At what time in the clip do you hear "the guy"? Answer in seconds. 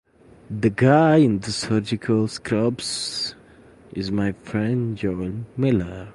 0.49-1.17